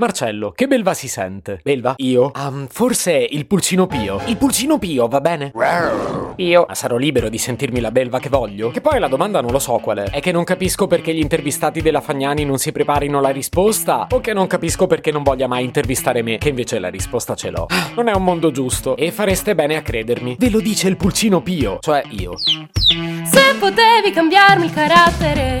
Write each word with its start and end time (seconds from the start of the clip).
Marcello, 0.00 0.52
che 0.52 0.66
belva 0.66 0.94
si 0.94 1.08
sente? 1.08 1.60
Belva? 1.62 1.92
Io? 1.98 2.30
Um, 2.34 2.66
forse 2.68 3.12
il 3.12 3.46
pulcino 3.46 3.86
pio. 3.86 4.18
Il 4.24 4.38
pulcino 4.38 4.78
pio, 4.78 5.06
va 5.08 5.20
bene? 5.20 5.52
Io? 6.36 6.64
Ma 6.66 6.74
sarò 6.74 6.96
libero 6.96 7.28
di 7.28 7.36
sentirmi 7.36 7.80
la 7.80 7.90
belva 7.90 8.18
che 8.18 8.30
voglio? 8.30 8.70
Che 8.70 8.80
poi 8.80 8.98
la 8.98 9.08
domanda 9.08 9.42
non 9.42 9.50
lo 9.50 9.58
so 9.58 9.76
qual 9.76 9.98
è. 9.98 10.04
È 10.04 10.20
che 10.20 10.32
non 10.32 10.44
capisco 10.44 10.86
perché 10.86 11.12
gli 11.12 11.20
intervistati 11.20 11.82
della 11.82 12.00
Fagnani 12.00 12.46
non 12.46 12.56
si 12.56 12.72
preparino 12.72 13.20
la 13.20 13.28
risposta 13.28 14.06
o 14.10 14.20
che 14.20 14.32
non 14.32 14.46
capisco 14.46 14.86
perché 14.86 15.12
non 15.12 15.22
voglia 15.22 15.46
mai 15.46 15.64
intervistare 15.64 16.22
me, 16.22 16.38
che 16.38 16.48
invece 16.48 16.78
la 16.78 16.88
risposta 16.88 17.34
ce 17.34 17.50
l'ho. 17.50 17.66
Non 17.94 18.08
è 18.08 18.14
un 18.14 18.24
mondo 18.24 18.50
giusto 18.50 18.96
e 18.96 19.12
fareste 19.12 19.54
bene 19.54 19.76
a 19.76 19.82
credermi. 19.82 20.36
Ve 20.38 20.48
lo 20.48 20.60
dice 20.60 20.88
il 20.88 20.96
pulcino 20.96 21.42
pio, 21.42 21.76
cioè 21.78 22.02
io. 22.08 22.38
Se 22.38 23.54
potevi 23.58 24.12
cambiarmi 24.12 24.64
il 24.64 24.72
carattere. 24.72 25.60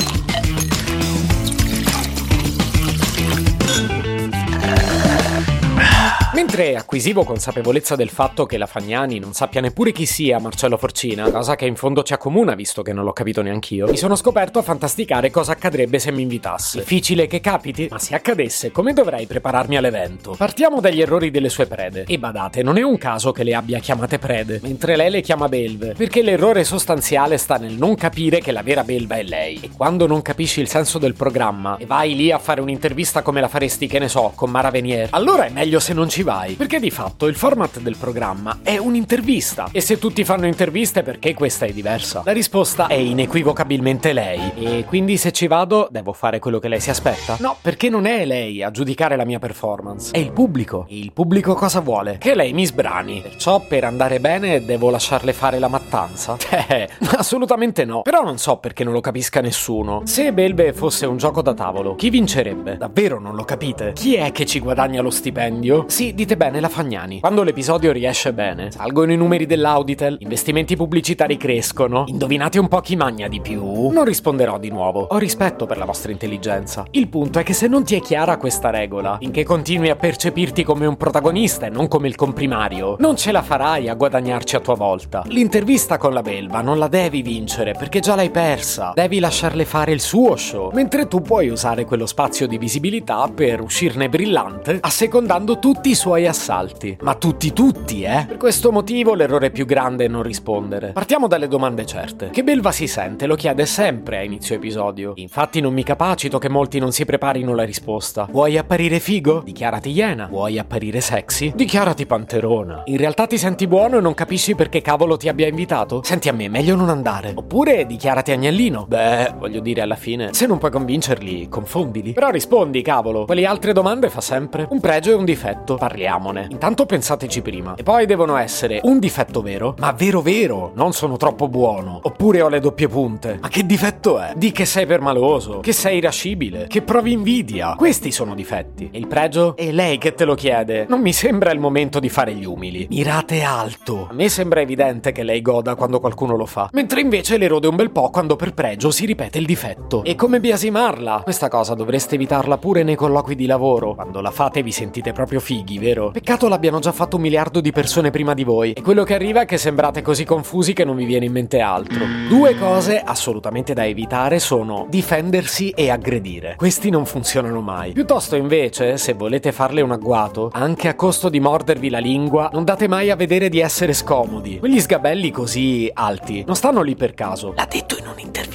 Mentre 6.41 6.75
acquisivo 6.75 7.23
consapevolezza 7.23 7.95
del 7.95 8.09
fatto 8.09 8.47
che 8.47 8.57
la 8.57 8.65
Fagnani 8.65 9.19
non 9.19 9.33
sappia 9.33 9.61
neppure 9.61 9.91
chi 9.91 10.07
sia 10.07 10.39
Marcello 10.39 10.75
Forcina, 10.75 11.29
cosa 11.29 11.55
che 11.55 11.67
in 11.67 11.75
fondo 11.75 12.01
ci 12.01 12.13
accomuna 12.13 12.55
visto 12.55 12.81
che 12.81 12.93
non 12.93 13.03
l'ho 13.03 13.13
capito 13.13 13.43
neanch'io, 13.43 13.87
mi 13.87 13.95
sono 13.95 14.15
scoperto 14.15 14.57
a 14.57 14.63
fantasticare 14.63 15.29
cosa 15.29 15.51
accadrebbe 15.51 15.99
se 15.99 16.11
mi 16.11 16.23
invitassi. 16.23 16.79
Difficile 16.79 17.27
che 17.27 17.41
capiti? 17.41 17.89
Ma 17.91 17.99
se 17.99 18.15
accadesse, 18.15 18.71
come 18.71 18.93
dovrei 18.93 19.27
prepararmi 19.27 19.77
all'evento? 19.77 20.33
Partiamo 20.35 20.81
dagli 20.81 20.99
errori 20.99 21.29
delle 21.29 21.47
sue 21.47 21.67
prede. 21.67 22.05
E 22.07 22.17
badate, 22.17 22.63
non 22.63 22.79
è 22.79 22.81
un 22.81 22.97
caso 22.97 23.31
che 23.31 23.43
le 23.43 23.53
abbia 23.53 23.77
chiamate 23.77 24.17
prede, 24.17 24.59
mentre 24.63 24.95
lei 24.95 25.11
le 25.11 25.21
chiama 25.21 25.47
belve, 25.47 25.93
perché 25.93 26.23
l'errore 26.23 26.63
sostanziale 26.63 27.37
sta 27.37 27.57
nel 27.57 27.73
non 27.73 27.93
capire 27.93 28.39
che 28.39 28.51
la 28.51 28.63
vera 28.63 28.83
belva 28.83 29.17
è 29.17 29.23
lei. 29.23 29.59
E 29.61 29.69
quando 29.77 30.07
non 30.07 30.23
capisci 30.23 30.59
il 30.59 30.67
senso 30.67 30.97
del 30.97 31.13
programma 31.13 31.77
e 31.77 31.85
vai 31.85 32.15
lì 32.15 32.31
a 32.31 32.39
fare 32.39 32.61
un'intervista 32.61 33.21
come 33.21 33.41
la 33.41 33.47
faresti, 33.47 33.85
che 33.85 33.99
ne 33.99 34.07
so, 34.07 34.31
con 34.33 34.49
Mara 34.49 34.71
Venier, 34.71 35.09
allora 35.11 35.45
è 35.45 35.51
meglio 35.51 35.79
se 35.79 35.93
non 35.93 36.09
ci 36.09 36.23
vai, 36.23 36.29
perché 36.55 36.79
di 36.79 36.89
fatto 36.91 37.27
il 37.27 37.35
format 37.35 37.79
del 37.79 37.97
programma 37.97 38.59
è 38.63 38.77
un'intervista. 38.77 39.67
E 39.71 39.81
se 39.81 39.97
tutti 39.97 40.23
fanno 40.23 40.45
interviste, 40.45 41.03
perché 41.03 41.33
questa 41.33 41.65
è 41.65 41.71
diversa? 41.73 42.21
La 42.23 42.31
risposta 42.31 42.87
è 42.87 42.93
inequivocabilmente 42.93 44.13
lei. 44.13 44.51
E 44.55 44.85
quindi 44.87 45.17
se 45.17 45.31
ci 45.31 45.47
vado, 45.47 45.87
devo 45.91 46.13
fare 46.13 46.39
quello 46.39 46.59
che 46.59 46.67
lei 46.67 46.79
si 46.79 46.89
aspetta? 46.89 47.35
No, 47.39 47.57
perché 47.61 47.89
non 47.89 48.05
è 48.05 48.25
lei 48.25 48.63
a 48.63 48.71
giudicare 48.71 49.15
la 49.15 49.25
mia 49.25 49.39
performance, 49.39 50.11
è 50.13 50.19
il 50.19 50.31
pubblico. 50.31 50.85
E 50.87 50.97
il 50.97 51.11
pubblico 51.11 51.53
cosa 51.53 51.81
vuole? 51.81 52.17
Che 52.17 52.33
lei 52.33 52.53
mi 52.53 52.65
sbrani. 52.65 53.21
Perciò 53.21 53.59
per 53.67 53.83
andare 53.83 54.19
bene 54.19 54.63
devo 54.63 54.89
lasciarle 54.89 55.33
fare 55.33 55.59
la 55.59 55.67
mattanza? 55.67 56.37
Eh, 56.71 56.87
assolutamente 57.17 57.85
no. 57.85 58.01
Però 58.01 58.23
non 58.23 58.37
so 58.37 58.57
perché 58.57 58.83
non 58.83 58.93
lo 58.93 59.01
capisca 59.01 59.41
nessuno. 59.41 60.03
Se 60.05 60.31
Belve 60.31 60.71
fosse 60.73 61.05
un 61.05 61.17
gioco 61.17 61.41
da 61.41 61.53
tavolo, 61.53 61.95
chi 61.95 62.09
vincerebbe? 62.09 62.77
Davvero 62.77 63.19
non 63.19 63.35
lo 63.35 63.43
capite? 63.43 63.93
Chi 63.93 64.15
è 64.15 64.31
che 64.31 64.45
ci 64.45 64.59
guadagna 64.59 65.01
lo 65.01 65.09
stipendio? 65.09 65.85
Sì, 65.87 66.13
dite 66.21 66.37
bene 66.37 66.59
la 66.59 66.69
Fagnani. 66.69 67.19
Quando 67.19 67.41
l'episodio 67.41 67.91
riesce 67.91 68.31
bene, 68.31 68.69
salgono 68.69 69.11
i 69.11 69.17
numeri 69.17 69.47
dell'Auditel, 69.47 70.17
investimenti 70.19 70.75
pubblicitari 70.75 71.35
crescono. 71.35 72.03
Indovinate 72.05 72.59
un 72.59 72.67
po' 72.67 72.79
chi 72.79 72.95
magna 72.95 73.27
di 73.27 73.41
più? 73.41 73.89
Non 73.89 74.03
risponderò 74.03 74.59
di 74.59 74.69
nuovo. 74.69 75.07
Ho 75.09 75.17
rispetto 75.17 75.65
per 75.65 75.79
la 75.79 75.85
vostra 75.85 76.11
intelligenza. 76.11 76.85
Il 76.91 77.07
punto 77.07 77.39
è 77.39 77.43
che 77.43 77.53
se 77.53 77.65
non 77.65 77.83
ti 77.83 77.95
è 77.95 78.01
chiara 78.01 78.37
questa 78.37 78.69
regola, 78.69 79.17
finché 79.19 79.43
continui 79.43 79.89
a 79.89 79.95
percepirti 79.95 80.63
come 80.63 80.85
un 80.85 80.95
protagonista 80.95 81.65
e 81.65 81.69
non 81.69 81.87
come 81.87 82.07
il 82.07 82.15
comprimario, 82.15 82.97
non 82.99 83.15
ce 83.15 83.31
la 83.31 83.41
farai 83.41 83.89
a 83.89 83.95
guadagnarci 83.95 84.55
a 84.55 84.59
tua 84.59 84.75
volta. 84.75 85.23
L'intervista 85.25 85.97
con 85.97 86.13
la 86.13 86.21
belva 86.21 86.61
non 86.61 86.77
la 86.77 86.87
devi 86.87 87.23
vincere 87.23 87.73
perché 87.73 87.99
già 87.99 88.13
l'hai 88.13 88.29
persa. 88.29 88.91
Devi 88.93 89.17
lasciarle 89.17 89.65
fare 89.65 89.91
il 89.91 90.01
suo 90.01 90.35
show, 90.35 90.69
mentre 90.71 91.07
tu 91.07 91.21
puoi 91.21 91.49
usare 91.49 91.85
quello 91.85 92.05
spazio 92.05 92.45
di 92.45 92.59
visibilità 92.59 93.27
per 93.33 93.59
uscirne 93.59 94.07
brillante, 94.07 94.77
assecondando 94.81 95.57
tutti 95.57 95.89
i 95.89 95.95
suoi 95.95 96.09
assalti. 96.15 96.97
Ma 97.01 97.15
tutti 97.15 97.53
tutti, 97.53 98.03
eh? 98.03 98.25
Per 98.27 98.37
questo 98.37 98.71
motivo 98.71 99.13
l'errore 99.13 99.51
più 99.51 99.65
grande 99.65 100.05
è 100.05 100.07
non 100.07 100.23
rispondere. 100.23 100.91
Partiamo 100.91 101.27
dalle 101.27 101.47
domande 101.47 101.85
certe. 101.85 102.29
Che 102.29 102.43
belva 102.43 102.71
si 102.71 102.87
sente? 102.87 103.25
Lo 103.25 103.35
chiede 103.35 103.65
sempre 103.65 104.17
a 104.17 104.23
inizio 104.23 104.55
episodio. 104.55 105.13
Infatti 105.15 105.59
non 105.61 105.73
mi 105.73 105.83
capacito 105.83 106.37
che 106.37 106.49
molti 106.49 106.79
non 106.79 106.91
si 106.91 107.05
preparino 107.05 107.53
la 107.55 107.63
risposta. 107.63 108.27
Vuoi 108.29 108.57
apparire 108.57 108.99
figo? 108.99 109.41
Dichiarati 109.43 109.89
iena. 109.91 110.27
Vuoi 110.27 110.59
apparire 110.59 111.01
sexy? 111.01 111.51
Dichiarati 111.55 112.05
panterona. 112.05 112.83
In 112.85 112.97
realtà 112.97 113.27
ti 113.27 113.37
senti 113.37 113.67
buono 113.67 113.97
e 113.97 114.01
non 114.01 114.13
capisci 114.13 114.55
perché 114.55 114.81
cavolo 114.81 115.17
ti 115.17 115.29
abbia 115.29 115.47
invitato? 115.47 116.01
Senti 116.03 116.29
a 116.29 116.33
me, 116.33 116.49
meglio 116.49 116.75
non 116.75 116.89
andare. 116.89 117.33
Oppure 117.35 117.85
dichiarati 117.85 118.31
agnellino. 118.31 118.85
Beh, 118.87 119.33
voglio 119.37 119.59
dire 119.59 119.81
alla 119.81 119.95
fine, 119.95 120.33
se 120.33 120.45
non 120.45 120.57
puoi 120.57 120.71
convincerli, 120.71 121.47
confondili. 121.49 122.13
Però 122.13 122.29
rispondi, 122.29 122.81
cavolo. 122.81 123.25
Quelle 123.25 123.45
altre 123.45 123.73
domande 123.73 124.09
fa 124.09 124.21
sempre 124.21 124.67
un 124.69 124.79
pregio 124.79 125.11
e 125.11 125.15
un 125.15 125.25
difetto. 125.25 125.75
Parliamone. 125.91 126.47
Intanto 126.49 126.85
pensateci 126.85 127.41
prima. 127.41 127.75
E 127.75 127.83
poi 127.83 128.05
devono 128.05 128.37
essere 128.37 128.79
un 128.83 128.97
difetto 128.97 129.41
vero, 129.41 129.75
ma 129.79 129.91
vero 129.91 130.21
vero, 130.21 130.71
non 130.75 130.93
sono 130.93 131.17
troppo 131.17 131.49
buono. 131.49 131.99
Oppure 132.03 132.41
ho 132.41 132.47
le 132.47 132.61
doppie 132.61 132.87
punte. 132.87 133.39
Ma 133.41 133.49
che 133.49 133.65
difetto 133.65 134.17
è? 134.17 134.31
Di 134.37 134.53
che 134.53 134.63
sei 134.63 134.85
permaloso, 134.85 135.59
che 135.59 135.73
sei 135.73 135.97
irascibile, 135.97 136.67
che 136.67 136.81
provi 136.81 137.11
invidia. 137.11 137.75
Questi 137.75 138.11
sono 138.11 138.35
difetti. 138.35 138.89
E 138.91 138.97
il 138.97 139.07
pregio? 139.07 139.57
È 139.57 139.69
lei 139.71 139.97
che 139.97 140.13
te 140.13 140.23
lo 140.23 140.33
chiede. 140.33 140.85
Non 140.87 141.01
mi 141.01 141.11
sembra 141.11 141.51
il 141.51 141.59
momento 141.59 141.99
di 141.99 142.07
fare 142.07 142.33
gli 142.33 142.45
umili. 142.45 142.87
Mirate 142.89 143.41
alto. 143.41 144.07
A 144.09 144.13
me 144.13 144.29
sembra 144.29 144.61
evidente 144.61 145.11
che 145.11 145.23
lei 145.23 145.41
goda 145.41 145.75
quando 145.75 145.99
qualcuno 145.99 146.37
lo 146.37 146.45
fa. 146.45 146.69
Mentre 146.71 147.01
invece 147.01 147.37
le 147.37 147.49
rode 147.49 147.67
un 147.67 147.75
bel 147.75 147.91
po' 147.91 148.09
quando 148.11 148.37
per 148.37 148.53
pregio 148.53 148.91
si 148.91 149.05
ripete 149.05 149.39
il 149.39 149.45
difetto. 149.45 150.05
E 150.05 150.15
come 150.15 150.39
biasimarla? 150.39 151.21
Questa 151.23 151.49
cosa 151.49 151.73
dovreste 151.73 152.15
evitarla 152.15 152.57
pure 152.57 152.83
nei 152.83 152.95
colloqui 152.95 153.35
di 153.35 153.45
lavoro. 153.45 153.93
Quando 153.95 154.21
la 154.21 154.31
fate 154.31 154.63
vi 154.63 154.71
sentite 154.71 155.11
proprio 155.11 155.41
fighi, 155.41 155.79
vero? 155.81 156.11
Peccato 156.11 156.47
l'abbiano 156.47 156.79
già 156.79 156.93
fatto 156.93 157.17
un 157.17 157.23
miliardo 157.23 157.59
di 157.59 157.71
persone 157.71 158.11
prima 158.11 158.33
di 158.33 158.45
voi. 158.45 158.73
E 158.73 158.81
quello 158.81 159.03
che 159.03 159.15
arriva 159.15 159.41
è 159.41 159.45
che 159.45 159.57
sembrate 159.57 160.01
così 160.01 160.23
confusi 160.23 160.71
che 160.71 160.85
non 160.85 160.95
vi 160.95 161.05
viene 161.05 161.25
in 161.25 161.33
mente 161.33 161.59
altro. 161.59 162.05
Due 162.29 162.55
cose 162.55 163.01
assolutamente 163.01 163.73
da 163.73 163.85
evitare 163.85 164.39
sono 164.39 164.85
difendersi 164.89 165.71
e 165.71 165.89
aggredire. 165.89 166.55
Questi 166.55 166.89
non 166.89 167.05
funzionano 167.05 167.59
mai. 167.59 167.91
Piuttosto 167.91 168.35
invece, 168.35 168.97
se 168.97 169.13
volete 169.13 169.51
farle 169.51 169.81
un 169.81 169.91
agguato, 169.91 170.49
anche 170.53 170.87
a 170.87 170.95
costo 170.95 171.27
di 171.27 171.39
mordervi 171.39 171.89
la 171.89 171.99
lingua, 171.99 172.49
non 172.53 172.63
date 172.63 172.87
mai 172.87 173.09
a 173.09 173.15
vedere 173.15 173.49
di 173.49 173.59
essere 173.59 173.93
scomodi. 173.93 174.59
Quegli 174.59 174.79
sgabelli 174.79 175.31
così 175.31 175.89
alti 175.91 176.43
non 176.45 176.55
stanno 176.55 176.81
lì 176.81 176.95
per 176.95 177.13
caso. 177.13 177.53
L'ha 177.55 177.67
detto 177.69 177.97
in 177.97 178.07
un'intervista. 178.07 178.50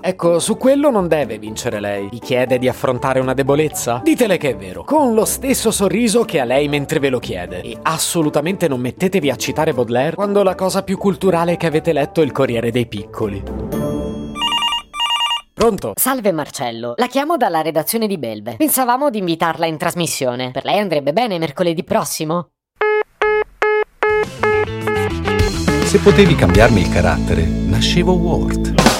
Ecco, 0.00 0.38
su 0.38 0.56
quello 0.56 0.90
non 0.90 1.06
deve 1.06 1.38
vincere 1.38 1.80
lei. 1.80 2.08
Vi 2.10 2.18
chiede 2.18 2.58
di 2.58 2.68
affrontare 2.68 3.20
una 3.20 3.34
debolezza? 3.34 4.00
Ditele 4.02 4.36
che 4.36 4.50
è 4.50 4.56
vero. 4.56 4.84
Con 4.84 5.14
lo 5.14 5.24
stesso 5.24 5.70
sorriso 5.70 6.24
che 6.24 6.40
a 6.40 6.44
lei 6.44 6.68
mentre 6.68 6.98
ve 6.98 7.08
lo 7.08 7.18
chiede. 7.18 7.60
E 7.62 7.78
assolutamente 7.82 8.68
non 8.68 8.80
mettetevi 8.80 9.30
a 9.30 9.36
citare 9.36 9.72
Baudelaire 9.72 10.16
quando 10.16 10.42
la 10.42 10.54
cosa 10.54 10.82
più 10.82 10.98
culturale 10.98 11.56
che 11.56 11.66
avete 11.66 11.92
letto 11.92 12.20
è 12.20 12.24
il 12.24 12.32
Corriere 12.32 12.70
dei 12.70 12.86
Piccoli. 12.86 13.42
Pronto? 15.52 15.92
Salve 15.94 16.32
Marcello, 16.32 16.94
la 16.96 17.06
chiamo 17.06 17.36
dalla 17.36 17.60
redazione 17.60 18.06
di 18.06 18.16
Belve. 18.16 18.56
Pensavamo 18.56 19.10
di 19.10 19.18
invitarla 19.18 19.66
in 19.66 19.76
trasmissione. 19.76 20.50
Per 20.52 20.64
lei 20.64 20.78
andrebbe 20.78 21.12
bene 21.12 21.38
mercoledì 21.38 21.84
prossimo? 21.84 22.48
Se 25.84 25.98
potevi 25.98 26.34
cambiarmi 26.34 26.80
il 26.80 26.88
carattere, 26.88 27.44
nascevo 27.44 28.12
Ward. 28.12 28.99